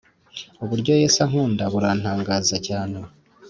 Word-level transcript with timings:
Uburyo 0.63 0.91
yesu 1.01 1.19
ankunda 1.25 1.63
burantangaza 1.73 2.55
cyane 2.67 2.97